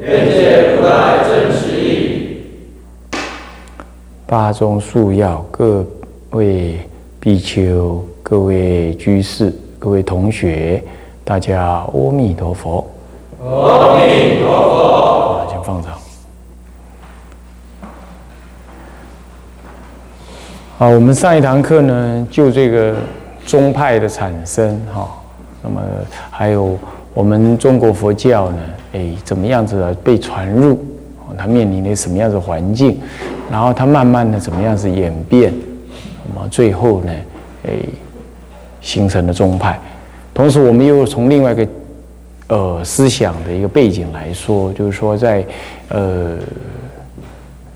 [0.00, 2.40] 愿解如来真实义。
[4.26, 5.84] 八宗素要，各
[6.30, 6.78] 位
[7.20, 10.82] 比丘、各位居士、各位同学，
[11.22, 12.90] 大家阿弥陀佛。
[13.44, 15.36] 阿弥陀佛。
[15.36, 15.88] 啊，先放着。
[20.78, 22.96] 好，我们上一堂课呢，就这个
[23.44, 25.10] 宗派的产生哈，
[25.62, 25.82] 那么
[26.30, 26.78] 还有
[27.12, 28.58] 我们中国佛教呢，
[28.92, 30.78] 哎，怎么样子的被传入，
[31.36, 32.98] 它面临的什么样的环境，
[33.50, 35.52] 然后它慢慢的怎么样子演变，
[36.28, 37.12] 那么最后呢，
[37.66, 37.72] 哎，
[38.80, 39.78] 形成了宗派。
[40.34, 41.68] 同时，我们又从另外一个
[42.48, 45.44] 呃思想的一个背景来说，就是说在
[45.88, 46.36] 呃，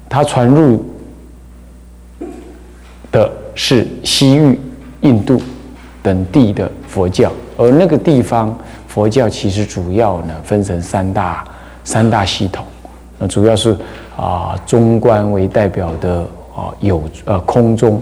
[0.08, 0.84] 它传入。
[3.12, 4.58] 的是西域、
[5.02, 5.40] 印度
[6.02, 8.58] 等地的佛教，而那个地方
[8.94, 11.44] 佛教其实主要呢分成三大
[11.82, 12.64] 三大系统，
[13.18, 13.76] 那主要是
[14.16, 16.20] 啊中观为代表的
[16.54, 18.00] 啊有呃空中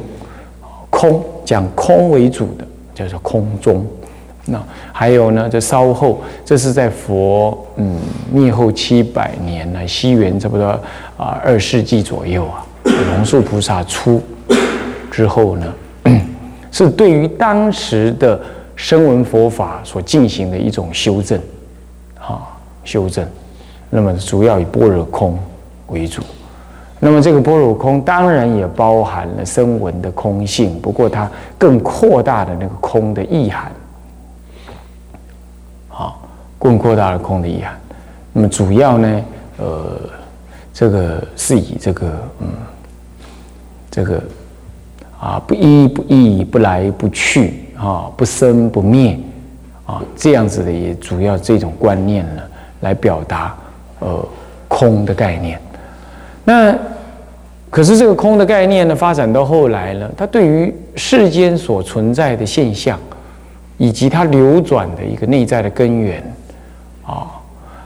[0.90, 3.86] 空讲空为主的叫做空中，
[4.44, 4.62] 那
[4.92, 7.98] 还有呢这稍后这是在佛嗯
[8.30, 10.66] 灭后七百年呢西元差不多
[11.16, 14.22] 啊二世纪左右啊龙树菩萨出。
[15.10, 15.74] 之后呢，
[16.70, 18.38] 是对于当时的
[18.76, 21.40] 声闻佛法所进行的一种修正，
[22.18, 22.48] 啊，
[22.84, 23.26] 修正。
[23.90, 25.38] 那么主要以般若空
[25.88, 26.22] 为主。
[26.98, 33.72] 那么这个般若空当然也包含了声闻的空性，不过它更扩大的那个空的意涵，
[35.88, 36.14] 啊，
[36.58, 37.78] 更扩大了空的意涵。
[38.32, 39.22] 那么主要呢，
[39.58, 40.00] 呃，
[40.72, 42.06] 这个是以这个，
[42.40, 42.48] 嗯，
[43.90, 44.22] 这个。
[45.20, 49.18] 啊，不依不依，不来不去，啊，不生不灭，
[49.84, 52.42] 啊，这样子的也主要这种观念呢，
[52.80, 53.52] 来表达
[53.98, 54.24] 呃
[54.68, 55.60] 空的概念。
[56.44, 56.72] 那
[57.68, 62.96] 可是这个空的概念呢，发展到后来呢，它对于世间所存在的现象，
[63.78, 66.22] 以及它流转的一个内在的根源，
[67.04, 67.26] 啊，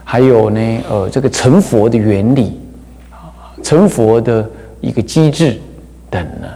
[0.04, 2.60] 还有呢，呃，这个成佛的原理，
[3.10, 3.32] 啊，
[3.62, 4.46] 成佛的
[4.82, 5.58] 一个机制
[6.10, 6.48] 等呢。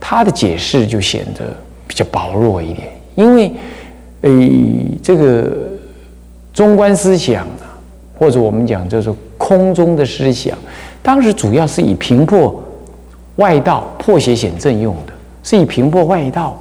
[0.00, 1.54] 他的解释就显得
[1.90, 3.52] 比较薄弱一点，因为，
[4.20, 5.50] 诶，这个
[6.54, 7.74] 中观思想啊，
[8.16, 10.56] 或者我们讲就是空中的思想，
[11.02, 12.62] 当时主要是以平破
[13.36, 15.12] 外道、破邪显正用的，
[15.42, 16.56] 是以平破外道、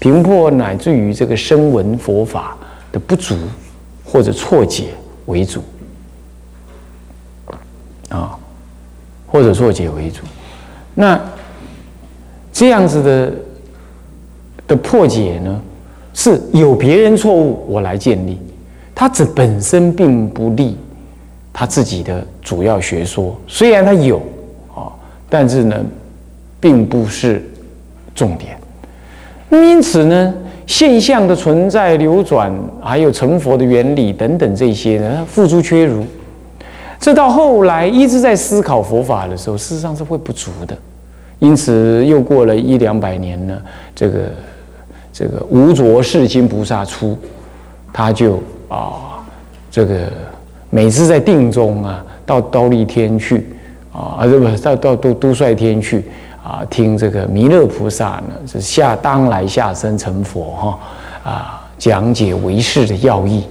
[0.00, 2.56] 平破乃至于这个声闻佛法
[2.90, 3.36] 的不足
[4.04, 4.86] 或者错解
[5.26, 5.62] 为主，
[8.08, 8.36] 啊，
[9.28, 10.22] 或者错解为主，
[10.96, 11.20] 那。
[12.56, 13.32] 这样子的
[14.66, 15.60] 的破解呢，
[16.12, 18.38] 是有别人错误，我来建立，
[18.94, 20.76] 他这本身并不利
[21.52, 24.18] 他自己的主要学说，虽然他有
[24.74, 24.92] 啊，
[25.28, 25.76] 但是呢，
[26.60, 27.44] 并不是
[28.14, 28.56] 重点。
[29.50, 30.34] 因此呢，
[30.66, 36.04] 现象的存在、流转，还有成佛的原理等等这些呢，付诸缺如。
[36.98, 40.76] 这到后来一直在思考佛法的时候，事实上是会不足的。
[41.38, 43.60] 因此，又过了一两百年呢，
[43.94, 44.30] 这个
[45.14, 47.16] 这个无着世亲菩萨出，
[47.92, 49.24] 他就啊，
[49.70, 50.12] 这个
[50.70, 53.46] 每次在定中啊，到刀立天去
[53.92, 56.04] 啊，啊不是，到到都都率天去
[56.42, 60.78] 啊，听这个弥勒菩萨呢是下当来下生成佛哈
[61.30, 63.44] 啊，讲解为世的要义。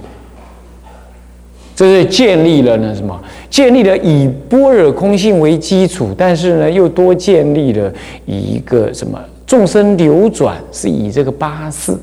[1.74, 3.18] 这是建立了呢什么？
[3.48, 7.90] 建立了以般若空性为基础，但是呢又多建立了
[8.26, 12.00] 一个什么众生流转是以这个八四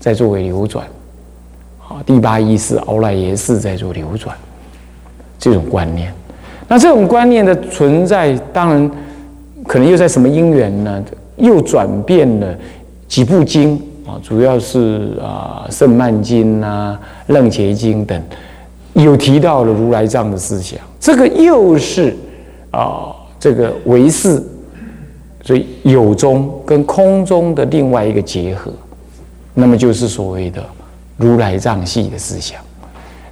[0.00, 0.86] 在作为流转，
[1.78, 4.36] 啊第八意识奥赖耶识在做流转，
[5.38, 6.12] 这种观念。
[6.68, 8.90] 那这种观念的存在，当然
[9.66, 11.02] 可能又在什么因缘呢？
[11.36, 12.54] 又转变了
[13.08, 13.76] 几部经
[14.06, 16.98] 啊，主要是啊圣曼经啊、
[17.28, 18.20] 楞伽经等。
[18.94, 22.14] 有提到了如来藏的思想，这个又是
[22.70, 24.42] 啊，这个唯识，
[25.42, 28.72] 所以有中跟空中的另外一个结合，
[29.54, 30.64] 那么就是所谓的
[31.16, 32.60] 如来藏系的思想。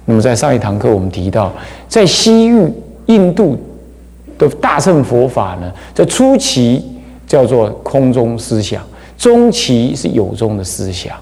[0.05, 1.51] 那么在上一堂课我们提到，
[1.87, 2.67] 在西域、
[3.05, 3.57] 印度
[4.37, 6.83] 的大乘佛法呢，在初期
[7.25, 8.83] 叫做空中思想，
[9.17, 11.15] 中期是有中的思想，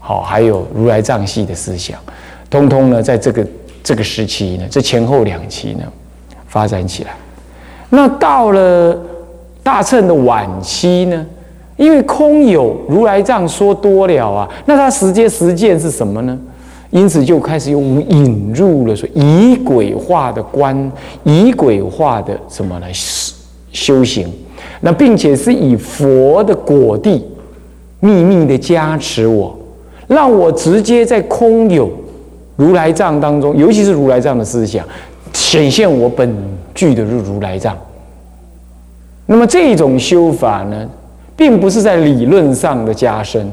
[0.00, 1.98] 好，还有如来藏系的思想，
[2.48, 3.46] 通通呢，在这个
[3.82, 5.82] 这个时期呢，这前后两期呢，
[6.46, 7.10] 发展起来。
[7.90, 8.96] 那到了
[9.62, 11.24] 大乘的晚期呢，
[11.76, 16.38] 因为空有如来藏说多了啊，那它实践实践是什么呢？
[16.90, 20.92] 因此就开始用引入了说以鬼化的观，
[21.24, 23.34] 以鬼化的什么来修
[23.72, 24.30] 修行，
[24.82, 27.24] 那并且是以佛的果地
[28.00, 29.56] 秘密的加持我，
[30.06, 31.90] 让我直接在空有
[32.56, 34.84] 如来藏当中，尤其是如来藏的思想，
[35.32, 36.34] 显现我本
[36.74, 37.74] 具的如如来藏。
[39.32, 40.88] 那么这种修法呢，
[41.34, 43.50] 并不是在理论上的加深。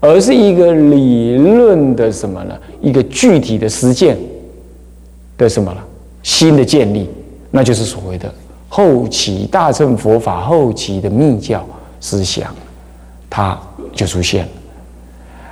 [0.00, 2.54] 而是一个理论的什么呢？
[2.80, 4.16] 一个具体的实践
[5.36, 5.84] 的什么了？
[6.22, 7.10] 新的建立，
[7.50, 8.32] 那就是所谓的
[8.68, 11.66] 后期大乘佛法后期的密教
[11.98, 12.54] 思想，
[13.28, 13.58] 它
[13.92, 14.50] 就出现了。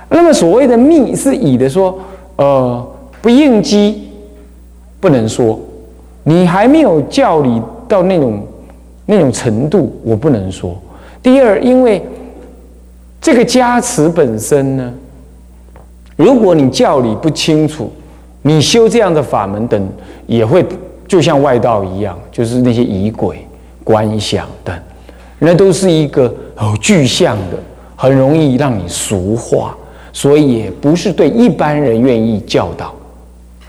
[0.07, 1.99] 那么所谓的密，是以的说，
[2.37, 2.87] 呃，
[3.21, 4.07] 不应机，
[5.01, 5.59] 不能说，
[6.23, 8.41] 你还没有教理到那种
[9.07, 10.79] 那种程度，我不能说。
[11.23, 11.99] 第二，因为。
[13.19, 14.93] 这个加持本身呢，
[16.15, 17.91] 如果你教理不清楚，
[18.43, 19.89] 你修这样的法门等
[20.27, 20.63] 也会
[21.07, 23.45] 就像外道一样，就是那些仪轨、
[23.83, 24.73] 观想等，
[25.39, 27.57] 那都是一个哦具象的，
[27.97, 29.75] 很容易让你俗化，
[30.13, 32.93] 所以也不是对一般人愿意教导，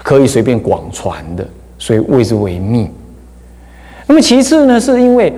[0.05, 1.45] 可以随便广传的，
[1.79, 2.89] 所以谓之为密。
[4.09, 5.33] 那么其次呢，是因为。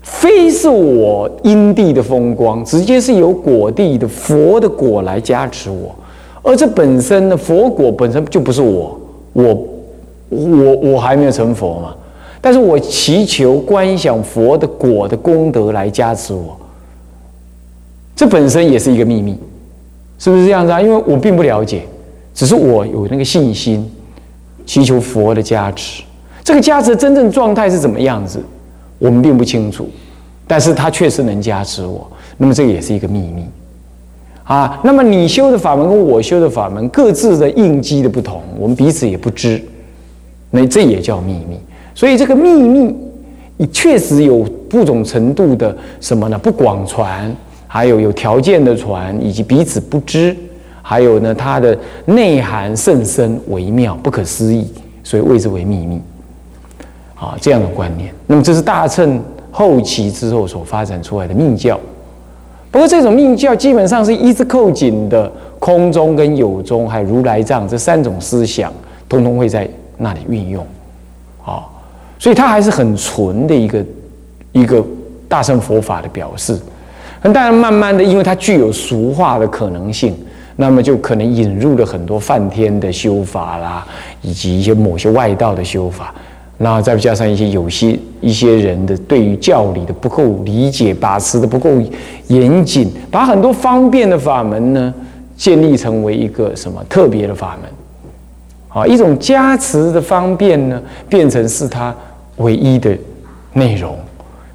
[0.00, 5.94] 非是我因地的风光，直接是由果地的佛的果来加持我，
[6.40, 8.98] 而这本身呢，佛果本身就不是我，
[9.34, 9.68] 我
[10.30, 11.94] 我我还没有成佛嘛，
[12.40, 16.56] 但是我祈求观想佛的果的功德来加持我，
[18.16, 19.36] 这本身也是一个秘密，
[20.18, 20.80] 是不是这样子啊？
[20.80, 21.82] 因为我并不了解，
[22.32, 23.86] 只是我有那个信心，
[24.64, 26.02] 祈求佛的加持，
[26.48, 28.42] 这个加持的真正状态是怎么样子？
[28.98, 29.86] 我们并不清楚，
[30.46, 32.10] 但是它确实能加持我。
[32.38, 33.44] 那么这个也是一个秘密
[34.44, 34.80] 啊。
[34.82, 39.62] 那么你修的法门跟我修的法门各自的应机的不同，我们彼此也不知。
[40.50, 41.60] 那这也叫秘密。
[41.94, 42.96] 所以这个秘密，
[43.58, 44.38] 你确实有
[44.70, 46.38] 不同程度的什么呢？
[46.38, 47.30] 不广传，
[47.66, 50.34] 还有有条件的传，以及彼此不知，
[50.80, 54.66] 还有呢，它的内涵甚深微妙，不可思议，
[55.04, 56.00] 所以谓之为秘密。
[57.18, 59.20] 啊，这样的观念，那么这是大乘
[59.50, 61.78] 后期之后所发展出来的密教。
[62.70, 68.72] 不过这种密教基本上是一直扣紧的空中跟有中，还有如来藏这三种思想，
[69.08, 70.64] 通通会在那里运用。
[71.44, 71.64] 啊，
[72.18, 73.84] 所以它还是很纯的一个
[74.52, 74.84] 一个
[75.26, 76.56] 大乘佛法的表示。
[77.20, 80.14] 但当然，慢慢的，因为它具有俗化的可能性，
[80.54, 83.84] 那么就可能引入了很多梵天的修法啦，
[84.22, 86.14] 以及一些某些外道的修法。
[86.60, 91.70] 那再加上一些有些一些人的对于教理的不够理解，把持的不够
[92.26, 94.92] 严谨，把很多方便的法门呢
[95.36, 101.94] 建立成为一个什么特别的法门，啊，一种加持的方便呢变成是它
[102.38, 102.90] 唯一的
[103.52, 103.96] 内容。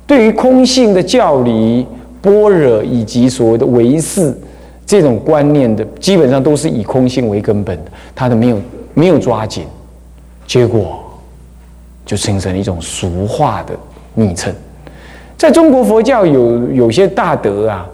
[0.06, 1.88] 对于空性的教理、
[2.22, 4.38] 般若以及所谓的唯识
[4.86, 8.60] 这种观念的，基本上都是以空性为根本的，它的没有
[8.94, 9.64] 没有抓紧，
[10.46, 11.00] 结果。
[12.14, 13.74] 就形成一种俗化的
[14.14, 14.54] 昵称，
[15.36, 17.90] 在中国佛教有有些大德啊，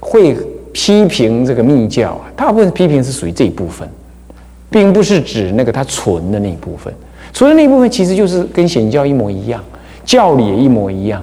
[0.00, 0.36] 会
[0.72, 3.88] 批评这个密教啊，大部分批评是属于这一部分，
[4.68, 6.92] 并不是指那个他纯的那一部分，
[7.32, 9.62] 纯的那一部分其实就是跟显教一模一样，
[10.04, 11.22] 教理也一模一样，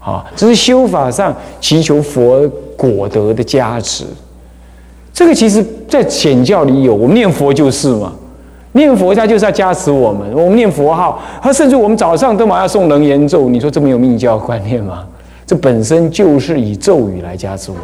[0.00, 4.04] 啊，只是修法上祈求佛果德的加持，
[5.12, 8.12] 这个其实在显教里有，我念佛就是嘛。
[8.78, 10.32] 念佛，他就是要加持我们。
[10.32, 13.48] 我们念佛号，他甚至我们早上都马要诵楞严咒。
[13.48, 15.04] 你说这么有密教观念吗？
[15.44, 17.76] 这本身就是以咒语来加持我。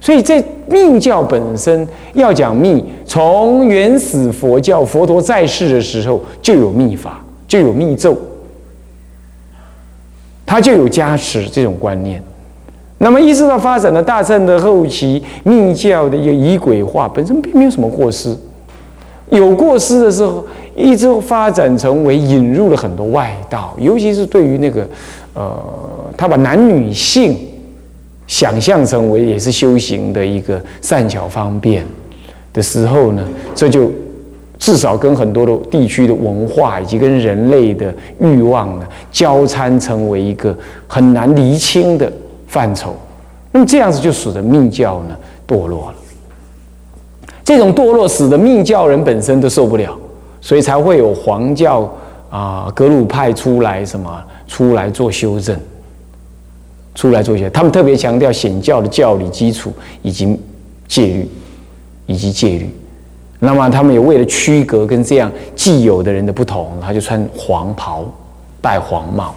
[0.00, 8.16] 所以，这密教本身要讲密，从原始佛教佛陀在世的时候就有密法，就有密咒，
[10.44, 12.20] 他就有加持这种观念。
[12.98, 18.36] 那么，一直到发展了大乘的后期，密教的一个仪轨化本身并没有什么过失。
[19.32, 20.44] 有过失的时候，
[20.76, 24.86] 一直发展成为引入了很多外道，尤其是对于那个，
[25.32, 25.58] 呃，
[26.16, 27.36] 他把男女性
[28.26, 31.82] 想象成为也是修行的一个善巧方便
[32.52, 33.90] 的时候呢，这就
[34.58, 40.54] 至少跟很多的地区的文化以及跟人类的欲望呢交参，成为一个
[40.86, 42.12] 很难厘清的
[42.46, 42.94] 范畴。
[43.50, 45.16] 那么这样子就使得密教呢
[45.48, 45.94] 堕落了。
[47.44, 49.96] 这种堕落使得密教人本身都受不了，
[50.40, 51.92] 所以才会有黄教
[52.30, 55.58] 啊格鲁派出来什么出来做修正，
[56.94, 57.50] 出来做一些。
[57.50, 59.72] 他们特别强调显教的教理基础
[60.02, 60.38] 以及
[60.86, 61.28] 戒律，
[62.06, 62.70] 以及戒律。
[63.38, 68.04] 那么他们也为了区隔跟这样既有的人的不同，他就穿黄袍，
[68.60, 69.34] 戴黄帽，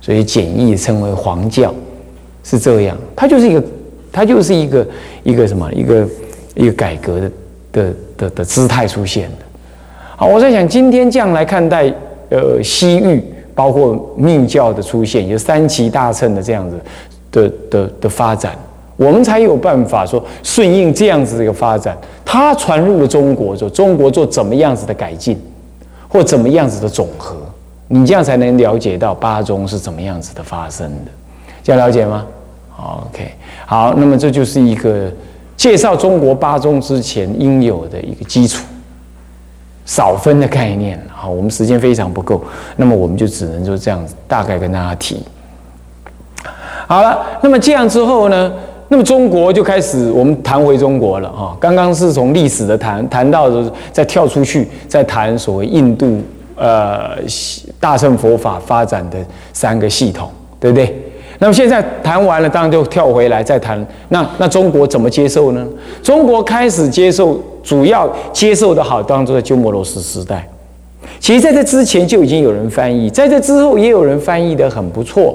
[0.00, 1.74] 所以简易称为黄教，
[2.44, 2.96] 是这样。
[3.16, 3.64] 他就是一个，
[4.12, 4.86] 他就是一个
[5.24, 6.08] 一个什么一个
[6.54, 7.32] 一个改革的
[7.72, 9.44] 的的的姿态出现的。
[10.16, 11.92] 好，我在想今天这样来看待
[12.28, 13.24] 呃西域，
[13.54, 16.78] 包括密教的出现，有三奇大乘的这样子
[17.32, 18.54] 的的的发展。
[18.96, 25.40] 我们才有办法说顺应这样子的一个发展，它传入了中国，说中国做怎么样子的改进，
[26.06, 27.36] 或怎么样子的总和，
[27.88, 31.10] 你这样才能了解到八宗是怎么样子的发生的，
[31.62, 32.26] 这样了解吗
[32.76, 33.30] ？OK，
[33.64, 35.10] 好，那么这就是一个
[35.60, 38.64] 介绍中国八宗之前应有的一个基础，
[39.84, 40.98] 少分的概念。
[41.14, 42.42] 好，我们时间非常不够，
[42.76, 45.22] 那么我们就只能就这样子大概跟大家提。
[46.86, 48.50] 好了，那么这样之后呢？
[48.88, 51.54] 那么中国就开始，我们谈回中国了哈。
[51.60, 56.22] 刚刚是从历史的谈谈到的，再跳出去，再谈所谓印度
[56.56, 57.18] 呃
[57.78, 59.18] 大乘佛法发展的
[59.52, 61.09] 三个系统，对不对？
[61.40, 63.84] 那么现在谈完了，当然就跳回来再谈。
[64.10, 65.66] 那那中国怎么接受呢？
[66.02, 70.46] 中国开始接受，主要接受的好，当中在鸠摩罗什时代。
[71.18, 75.34] 其实在这之前就已经有人翻译，在这之后也有人翻译的很不错。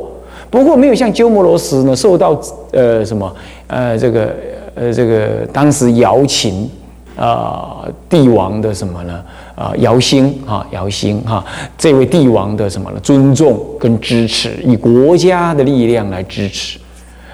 [0.51, 2.39] 不过没有像鸠摩罗什呢，受到
[2.71, 3.35] 呃什么
[3.65, 4.35] 呃这个
[4.75, 6.69] 呃这个当时瑶琴
[7.17, 9.23] 啊帝王的什么呢
[9.55, 11.43] 啊姚兴啊姚兴哈
[11.77, 16.77] 这位帝王的什么呢尊重跟支持，以国家的力量来支持。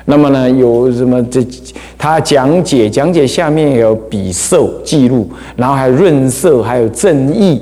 [0.05, 1.45] 那么呢有什么这
[1.97, 7.61] 他讲解讲解下面有笔受记录，然后还有润色，还有正义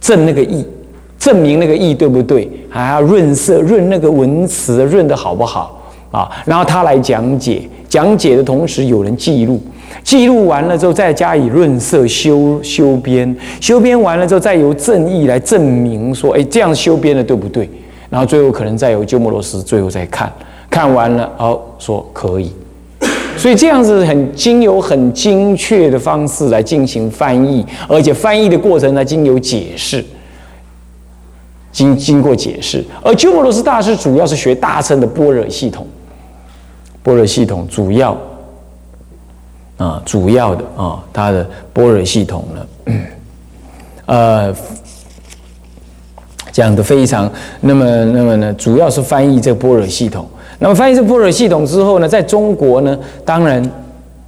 [0.00, 0.64] 正那个义。
[1.18, 5.78] 证明那个义对不对，还要润色润那个文词润的好不好
[6.10, 6.30] 啊？
[6.46, 9.60] 然后他来讲解，讲解的同时有人记录，
[10.02, 17.68] 记录完了之后再加以润色修修编，修编完了之后再由正义来证明说，哎，这样修编的对不对？
[18.08, 20.32] 然后最后可能再由鸠摩罗什最后再看
[20.68, 22.52] 看完了，哦，说可以。
[23.36, 30.04] 所以这样子很经由很精确的方式来进行翻译，而且翻译的过程呢经由解释。
[31.72, 35.86] 经经过解释，而鸠摩罗什大师主要是学大乘的般若系统，
[37.00, 38.18] 般若系统主要
[39.84, 42.94] 啊，主要的啊，他的般若系统呢，
[44.04, 44.54] 呃，
[46.52, 47.30] 讲的非常，
[47.62, 50.28] 那么那么呢，主要是翻译这个般若系统。
[50.58, 53.66] 那么翻译这般若系统之后呢，在中国呢，当然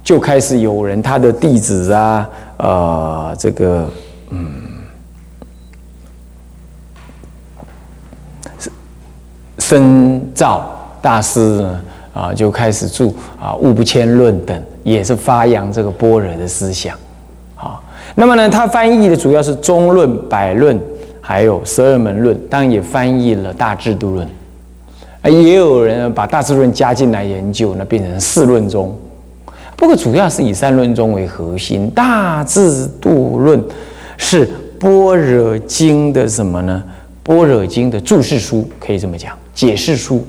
[0.03, 3.87] 就开始有人他的弟子啊，呃，这个
[4.31, 4.51] 嗯。
[9.59, 10.69] 深造
[11.01, 11.65] 大师
[12.13, 13.07] 啊，就开始著
[13.39, 16.95] 啊《物不迁论》等，也是发扬这个般若的思想。
[17.55, 17.83] 好，
[18.15, 20.77] 那么呢，他翻译的主要是《中论》《百论》，
[21.21, 24.27] 还有《十二门论》，当然也翻译了《大智度论》。
[25.29, 28.93] 也有人把《大智论》加进来研究，那变成四论宗。
[29.77, 33.57] 不过主要是以三论宗为核心，《大智度论》
[34.17, 34.45] 是
[34.79, 36.83] 《般若经》的什么呢？
[37.27, 39.31] 《般若经》的注释书，可以这么讲。
[39.55, 40.25] 解释书，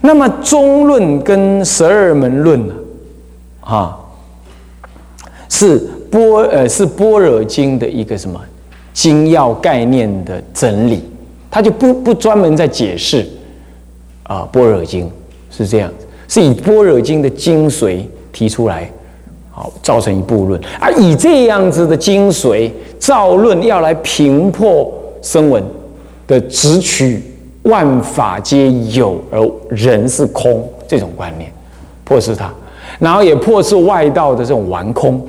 [0.00, 2.74] 那么中论跟十二门论呢？
[3.62, 3.98] 啊，
[5.48, 5.78] 是
[6.10, 8.40] 般呃是般若经的一个什么
[8.92, 11.02] 精要概念的整理，
[11.50, 13.26] 他就不不专门在解释
[14.24, 15.10] 啊般若经
[15.50, 15.90] 是这样，
[16.28, 18.90] 是以般若经的精髓提出来，
[19.50, 24.92] 好造成一部论，而以这样子的精髓造论要来平破
[25.22, 25.62] 声闻
[26.26, 27.22] 的直取。
[27.66, 31.48] 万法皆有，而人是空，这种观念
[32.02, 32.52] 破斥它，
[33.02, 35.20] 然后也破斥外道的这种玩空，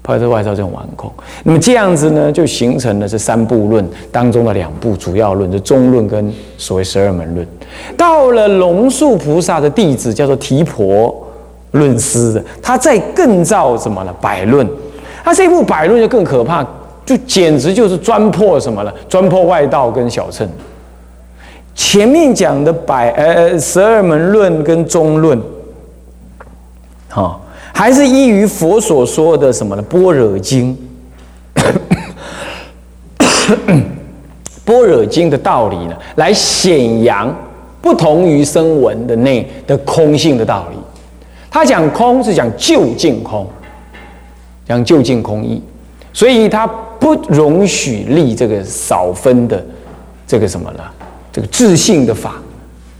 [0.00, 1.12] 破斥外道这种玩空。
[1.42, 7.46] 那么这样子呢，就形成了这三部论当中的两部主要论，就中论跟所谓十二门论。
[7.98, 11.14] 到了龙树菩萨的弟子叫做提婆
[11.72, 14.14] 论师的，他在更造什么呢？
[14.22, 14.66] 百论。
[15.22, 16.66] 他这部百论就更可怕，
[17.04, 18.94] 就简直就是专破什么了？
[19.06, 20.48] 专破外道跟小乘。
[21.74, 25.38] 前面讲的百呃十二门论跟中论，
[27.14, 27.40] 哈，
[27.72, 29.82] 还是依于佛所说的什么呢？
[29.82, 30.76] 般若经，
[34.64, 37.32] 般若经的道理呢，来显扬
[37.80, 40.76] 不同于声闻的内的空性的道理。
[41.48, 43.46] 他讲空是讲究竟空，
[44.66, 45.62] 讲究竟空义，
[46.12, 46.66] 所以他
[46.98, 49.64] 不容许立这个少分的
[50.26, 50.82] 这个什么呢？
[51.32, 52.42] 这个自性的法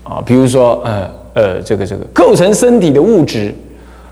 [0.05, 3.53] 啊，比如说呃呃，这个这个构成身体的物质，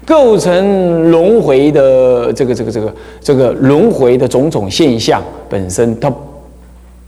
[0.06, 6.12] 构成轮回的这个这个这个这个轮回的种种现象本身，他。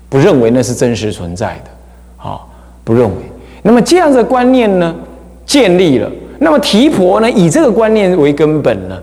[0.07, 2.39] 不认为那是真实存在的，啊，
[2.85, 3.17] 不认为。
[3.63, 4.95] 那么这样的观念呢，
[5.45, 6.09] 建立了。
[6.39, 8.97] 那么提婆呢，以这个观念为根本呢，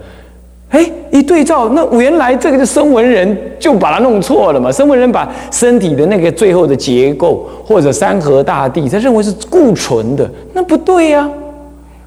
[0.70, 4.72] 哎，一对照，那原来这个是声闻人就把它弄错了嘛。
[4.72, 11.30] 声闻人把身体的那个最后的结构或者山河大地，他认为是固存的，那不对呀。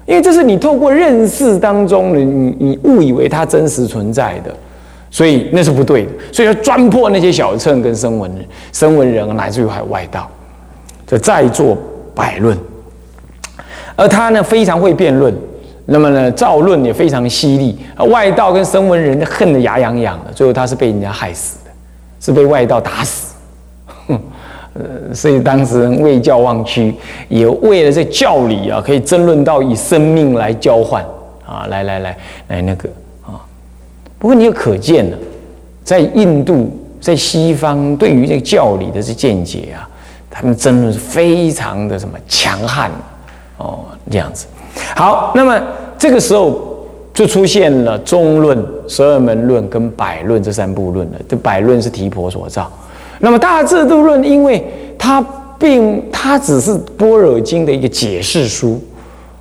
[0.05, 4.55] 因为这是你透过认识当中，你你误以为它真实存在的。
[5.11, 10.29] 所以那是不对的，所以要钻破那些小乘跟声闻人、声闻人，乃至于还有外道，
[11.07, 11.77] 就再做
[12.13, 12.57] 百论。
[13.95, 15.33] 而他呢，非常会辩论，
[15.85, 17.77] 那么呢，造论也非常犀利。
[18.09, 21.71] 外道跟声闻人恨得牙痒痒的，最后他是被人家害死的，
[22.19, 23.34] 是被外道打死。
[24.77, 26.93] 呃，所以当时为教忘躯，
[27.29, 31.01] 也为了这教理啊，可以争论到以生命来交换
[31.45, 32.17] 啊，来来来
[32.49, 32.89] 来那个
[33.25, 33.39] 啊。
[34.19, 35.17] 不过你也可见了，
[35.83, 39.87] 在印度、在西方，对于这个教理的这见解啊，
[40.29, 42.91] 他们争论是非常的什么强悍
[43.57, 44.45] 哦，这样子。
[44.93, 45.61] 好，那么
[45.97, 46.77] 这个时候
[47.13, 51.19] 就出现了中论、十二门论跟百论这三部论了。
[51.29, 52.69] 这百论是提婆所造，
[53.19, 54.63] 那么大制度论，因为
[54.97, 55.25] 它
[55.57, 58.81] 并它只是般若经的一个解释书，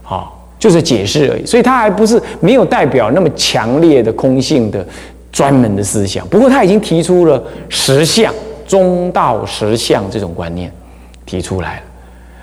[0.03, 0.33] 好。
[0.57, 4.83] 就是解释而已，所以它还不是没有代表那么强烈的空性的
[5.31, 6.27] 专门的思想。
[6.29, 8.33] 不过他已经提出了实相、
[8.67, 10.73] 中道实相这种观念
[11.27, 11.83] 提出来了。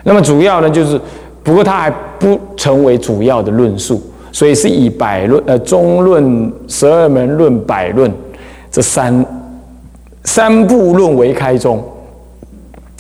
[0.04, 1.02] 那么主要呢，就是
[1.42, 1.90] 不过他还
[2.20, 4.00] 不成为主要的论述，
[4.32, 8.14] 所以是以百论、呃中论、十二门论、百论
[8.70, 9.26] 这三
[10.24, 11.84] 三部论为开宗，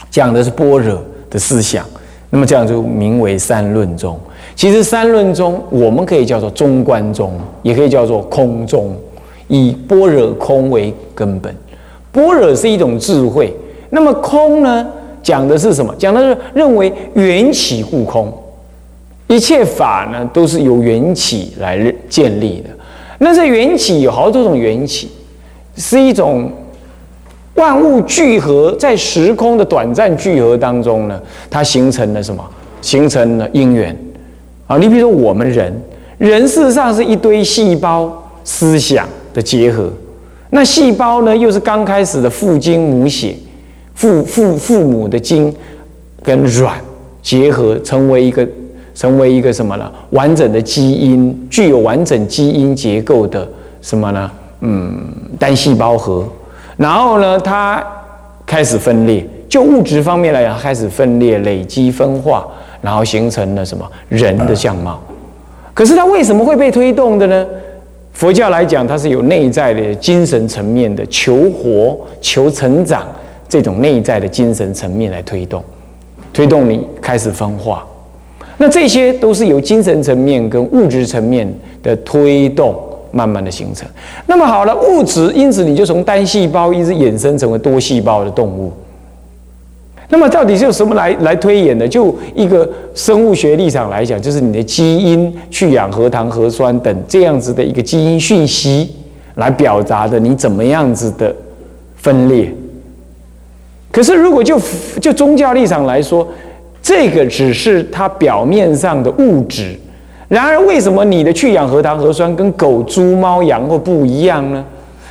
[0.09, 1.85] 讲的是般若的思想。
[2.29, 4.17] 那么这样就名为三论宗。
[4.55, 8.95] 其实三论宗，我们可以叫做中观宗，也可以叫做空宗，
[9.47, 11.53] 以般若空为根本。
[12.11, 13.53] 般若是一种智慧，
[13.89, 14.87] 那么空呢，
[15.21, 15.93] 讲的是什么？
[15.97, 18.31] 讲的是认为缘起故空，
[19.27, 22.69] 一切法呢都是由缘起来建立的。
[23.19, 25.09] 那这缘起有好多种缘起，
[25.75, 26.51] 是一种
[27.55, 32.43] 万物聚合在时空的短暂聚合当中呢，它形成了什么？
[32.81, 33.95] 形成了因缘。
[34.67, 35.73] 啊，你比如说我们人，
[36.17, 38.11] 人事实上是一堆细胞
[38.43, 39.91] 思想的结合。
[40.49, 43.35] 那细胞呢，又是刚开始的父精母血，
[43.93, 45.53] 父父父母的精
[46.23, 46.79] 跟卵
[47.21, 48.47] 结合，成为一个
[48.95, 49.91] 成为一个什么呢？
[50.11, 53.47] 完整的基因，具有完整基因结构的
[53.81, 54.31] 什么呢？
[54.61, 55.05] 嗯，
[55.37, 56.25] 单细胞核。
[56.81, 57.85] 然后呢，它
[58.45, 62.47] 开始分裂，就物质方面来讲，开始分裂、累积、分化。
[62.81, 64.99] 然后形成了什么人的相貌？
[65.71, 67.45] 可是它为什么会被推动的呢？
[68.11, 73.05] 佛教来讲，它是有内在的精神层面的求活、求成长
[73.47, 75.63] 这种内在的精神层面来推动，
[76.33, 77.85] 推动你开始分化。
[78.57, 81.47] 那这些都是由精神层面跟物质层面
[81.83, 82.75] 的推动，
[83.11, 83.87] 慢慢的形成。
[84.25, 88.71] 那么好了，物质因此你就从单细胞一直衍生成为多细胞的动物。
[90.09, 91.87] 那么到底是用什么来来推演的？
[91.87, 98.93] 就一个生物学立场来讲，就是你的基因去氧核糖核酸等这样子的一个基因讯息
[99.35, 101.33] 来表达的，你怎么样子的
[101.95, 102.53] 分裂？
[103.89, 104.59] 可是如果就
[105.01, 106.27] 就宗教立场来说，
[106.81, 109.79] 这个只是它表面上的物质。
[110.31, 114.63] 然而，为什么你的去氧核糖核酸跟狗、猪、猫、羊或不一样呢？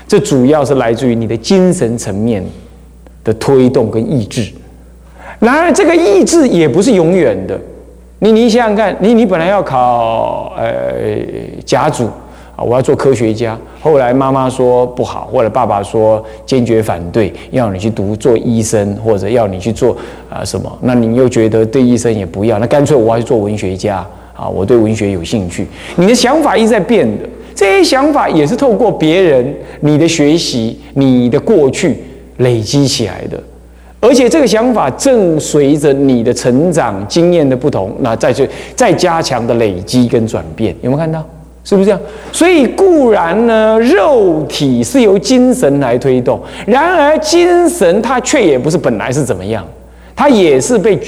[0.08, 2.42] 这主要是来自于你的精神层面
[3.22, 4.50] 的推动跟意志。
[5.38, 7.60] 然而，这个意志也不是永远的。
[8.20, 10.72] 你你想想看，你你本来要考呃
[11.66, 12.06] 甲组
[12.56, 13.58] 啊，我要做科学家。
[13.82, 19.94] 后来妈妈说不好，或者爸爸说坚决反对，要你去读做医生，或者要你去做
[20.30, 20.78] 啊什么？
[20.80, 24.02] 那你又觉得对医生也不要，那干脆我要去做文学家
[24.40, 24.48] 啊！
[24.48, 25.66] 我对文学有兴趣。
[25.96, 31.98] 你的想法一直在变的，这些想法也是透过别人、你的学习、你的过去
[32.38, 33.38] 累积起来的。
[34.00, 41.22] 而且这个想法正随着你的成长经验的不同，那再去再加强的累积跟转变，有没有看到？
[41.62, 42.00] 是不是这样？
[42.32, 49.62] 所以固然呢，肉体是由精神来推动，然而精神它却也不是本来是怎么样，
[50.16, 50.98] 它也是被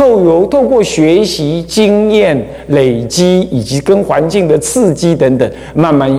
[0.00, 6.10] 透由透过学习经验累积，以及跟环境的刺激等等，慢慢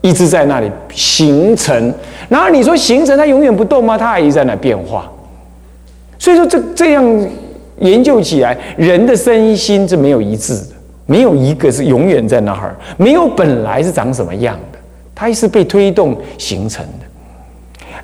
[0.00, 1.92] 一直在那里形成。
[2.28, 3.98] 然后你说形成它永远不动吗？
[3.98, 5.10] 它还一直在那变化。
[6.20, 7.28] 所以说这这样
[7.80, 10.76] 研究起来，人的身心是没有一致的。
[11.06, 14.78] 没有一个是永远在那儿，没有本来是长什么样的，
[15.16, 17.05] 它是被推动形成的。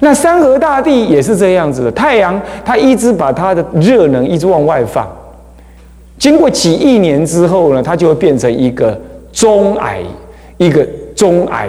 [0.04, 5.06] 那山河大地也是这样子的，太阳它一直把它的热能一直往外放，
[6.18, 9.00] 经过几亿年之后呢，它就会变成一个
[9.32, 10.00] 中矮
[10.56, 10.84] 一个
[11.14, 11.68] 中矮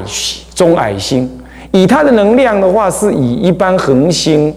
[0.56, 1.30] 中矮星。
[1.72, 4.52] 以它的能量的话，是以一般恒星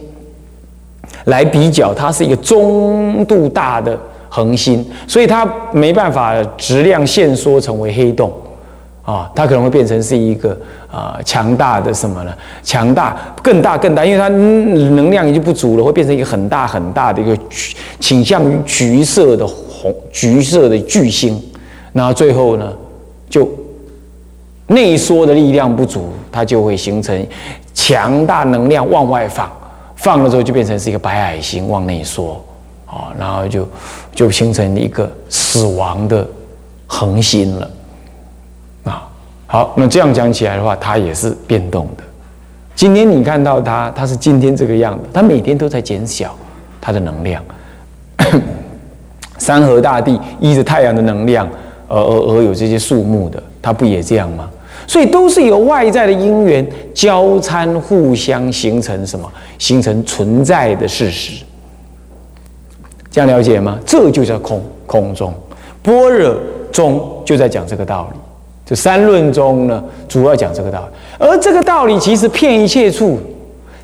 [1.26, 3.98] 来比较，它是一个中度大的。
[4.28, 8.30] 恒星，所以它没办法质量限缩成为黑洞，
[9.06, 10.54] 啊，它可能会变成是一个
[10.90, 12.34] 啊强大的什么呢？
[12.62, 17.38] 强大更大更大，因为它能量已经不足了，会变成一个很大很大的一个
[18.00, 21.40] 倾向于橘色的红橘色的巨星，
[21.92, 22.72] 然后最后呢，
[23.30, 23.48] 就
[24.66, 27.26] 内缩的力量不足，它就会形成
[27.72, 29.48] 强大能量往外放，
[29.94, 32.44] 放了之后就变成是一个白矮星往内缩。
[32.86, 33.68] 啊，然后就
[34.14, 36.26] 就形成一个死亡的
[36.86, 37.68] 恒星了，
[39.46, 42.02] 好，那这样讲起来的话，它也是变动的。
[42.74, 46.36] 今天你看到它，它是今天这个样子，它每天都在减小
[46.80, 47.42] 它的能量。
[49.38, 51.48] 山河大地依着太阳的能量
[51.88, 54.50] 而而而有这些树木的，它不也这样吗？
[54.88, 59.30] 所以都是由外在的因缘交参互相形成什么？
[59.58, 61.44] 形成存在的事实。
[63.10, 63.78] 这样了解吗？
[63.86, 65.32] 这就叫空空中
[65.82, 66.36] 般若
[66.70, 68.18] 中就在讲这个道理。
[68.66, 71.24] 这三论中呢，主要讲这个道理。
[71.24, 73.16] 而这个道理其实骗一切处，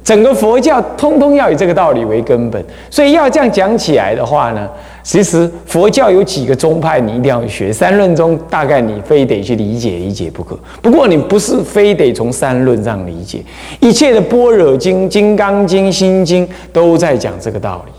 [0.02, 2.60] 整个佛教通通要以这个道理为根本。
[2.90, 4.68] 所以要这样讲起来的话呢，
[5.04, 7.72] 其实佛教有几个宗派你一定要学。
[7.72, 10.58] 三论中大概你非得去理解理解不可。
[10.82, 13.40] 不过你不是非得从三论上理解，
[13.78, 17.92] 一切的般若经、金刚经、心经都在讲这个道理。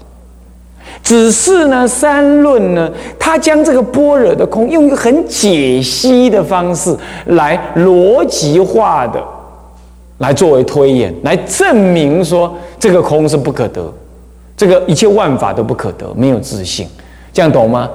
[1.03, 2.89] 只是呢，三论呢，
[3.19, 9.21] 他将这个般若的空用一个很解析的方式来逻辑化的
[10.19, 13.93] 来作为推演，来证明说这个空是不可得，
[14.55, 16.87] 这个一切万法都不可得，没有自信，
[17.33, 17.89] 这样懂吗？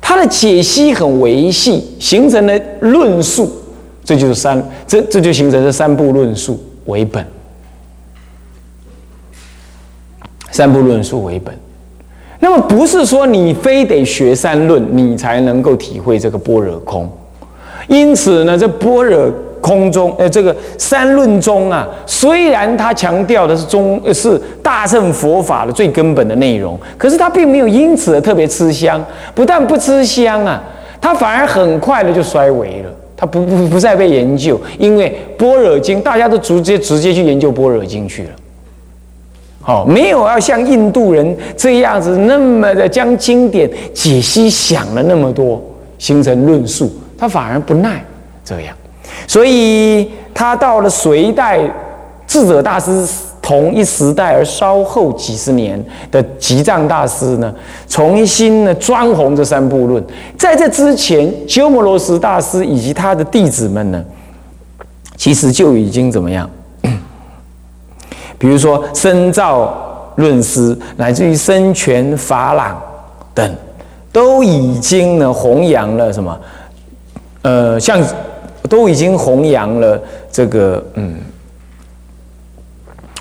[0.00, 3.50] 他的解析很维系，形成了论述，
[4.04, 7.26] 这就是三，这这就形成了三部论述为本，
[10.52, 11.52] 三部论述为本。
[12.40, 17.10] 那么不是说你非得学三论，你才能够体会这个般若空。
[17.88, 29.04] 因此呢，这般若空中，呃，这个三论中啊，虽然它强调的是中，是大乘佛法的最根本的内容，可是它并没有因此而特别吃香。
[29.34, 30.62] 不但不吃香啊，
[31.00, 32.90] 它反而很快的就衰微了。
[33.16, 38.30] 它不不不再被研究，因为般若经大家都直接直接去研究般若经去了。
[39.68, 45.62] 哦，没有要像印度人这样子那么的将经典解析想了那么多，
[45.98, 48.02] 形成论述，他反而不耐
[48.42, 48.74] 这样，
[49.26, 51.60] 所以他到了隋代
[52.26, 53.06] 智者大师
[53.42, 55.78] 同一时代而稍后几十年
[56.10, 57.54] 的吉藏大师呢，
[57.86, 60.02] 重新呢专弘这三部论。
[60.38, 64.02] 在这之前，鸠摩罗什大师以及他的弟子们呢，
[65.18, 66.48] 其实就已经怎么样？
[68.38, 72.80] 比如说深造论师，乃至于生权法朗
[73.34, 73.54] 等，
[74.12, 76.40] 都已经呢弘扬了什么？
[77.42, 78.00] 呃，像
[78.68, 81.16] 都已经弘扬了这个嗯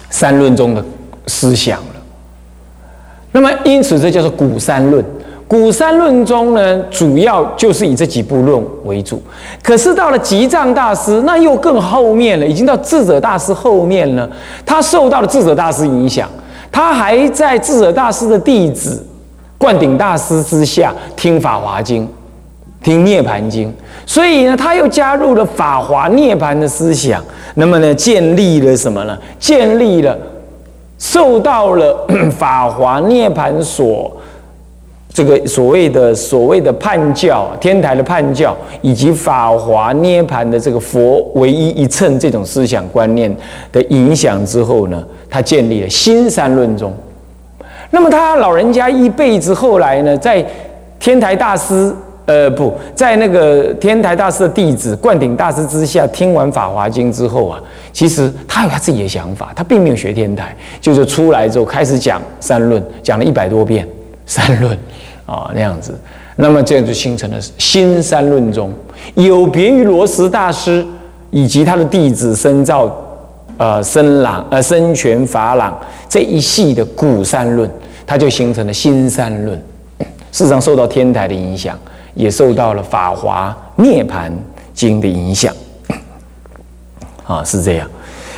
[0.10, 0.84] 三论中的
[1.28, 1.96] 思想了。
[3.32, 5.04] 那么因此，这叫做古三论。
[5.48, 9.22] 古三论中呢，主要就是以这几部论为主。
[9.64, 14.30] 可是到了吉藏大师，那又更后面了，已经到智者大师后面了。
[14.66, 16.30] 他受到了智者大师影响，
[16.70, 19.02] 他还在智者大师的弟子
[19.58, 22.06] 灌顶大师之下听法华经，
[22.84, 23.74] 听涅盘经。
[24.06, 27.24] 所以呢，他又加入了法华涅盘的思想。
[27.56, 29.18] 那么呢，建立了什么呢？
[29.40, 30.18] 建立了
[31.00, 32.06] 受到了
[32.38, 34.12] 法华涅盘所。
[35.18, 43.36] 这个所谓的所谓的叛教，天台的叛教，以及法华涅盘的这个佛唯一一乘这种思想观念
[43.72, 46.94] 的影响之后呢，他建立了新三论宗。
[47.90, 50.46] 那么他老人家一辈子后来呢，在
[51.00, 51.92] 天台大师
[52.28, 57.60] 呃，不在那个天台大师的弟子灌顶大师之下，听完《法华经》之后啊，
[57.92, 63.88] 其实他有他自己的想法，他并没有学天台，就是出来之后开始讲三论，讲了一百多遍
[64.28, 64.78] 三论
[65.28, 65.94] 啊那样子，
[66.38, 68.74] 那么这样就形成了新三论宗，
[69.14, 70.84] 有别于罗什大师
[71.30, 72.92] 以及他的弟子深造、
[73.58, 77.70] 呃深朗、呃深全、法朗这一系的古三论，
[78.08, 79.56] 它就形成了新三论，
[80.32, 81.78] 事实上受到天台的影响。
[82.18, 84.36] 也受到了《法华涅盘
[84.74, 85.54] 经》的影响，
[87.24, 87.88] 啊，是这样。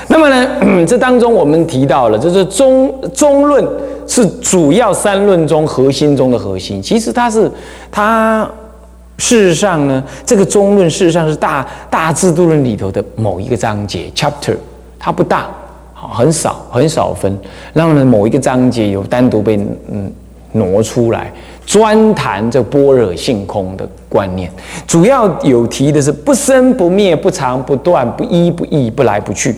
[0.09, 3.65] 那么呢， 这当中我们提到了，就是中中论
[4.09, 6.81] 是主要三论中核心中的核心。
[6.81, 7.49] 其实它是
[7.91, 8.49] 它
[9.19, 14.57] 事实上呢，这个中论事实上是大大制度论里头的某一个章节 chapter，
[14.97, 15.47] 它不大，
[15.93, 17.37] 好很少很少分。
[17.71, 19.55] 然后呢，某一个章节有单独被
[19.91, 20.11] 嗯
[20.53, 21.31] 挪出来。
[21.65, 24.51] 专谈这般若性空的观念，
[24.87, 29.55] 主要有提的是不生不灭、不长不断、不一不异、不来不去，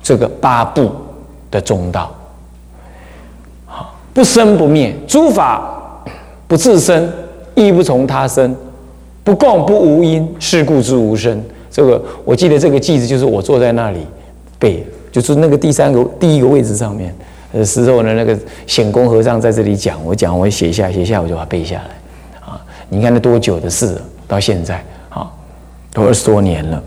[0.00, 0.88] 这个八部
[1.50, 2.14] 的中道。
[4.12, 6.04] 不生不灭，诸法
[6.46, 7.10] 不自生，
[7.54, 8.54] 亦不从他生，
[9.24, 11.42] 不共不无因，是故之无生。
[11.70, 14.06] 这个我记得这个句子就是我坐在那里
[14.58, 17.14] 背，就是那个第三个第一个位置上面。
[17.52, 22.40] 的时候呢，那个显公和尚在这里讲，我讲，我写下，写下，我就把它背下来。
[22.40, 25.30] 啊，你看那多久的事，到现在啊，
[25.92, 26.82] 都二十多年了。